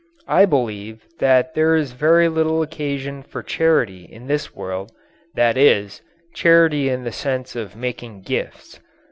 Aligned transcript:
I 0.27 0.45
believe 0.45 1.05
that 1.19 1.53
there 1.53 1.75
is 1.75 1.91
very 1.91 2.27
little 2.27 2.63
occasion 2.63 3.21
for 3.21 3.43
charity 3.43 4.03
in 4.11 4.25
this 4.25 4.55
world 4.55 4.91
that 5.35 5.57
is, 5.57 6.01
charity 6.33 6.89
in 6.89 7.03
the 7.03 7.11
sense 7.11 7.55
of 7.55 7.75
making 7.75 8.23
gifts. 8.23 8.79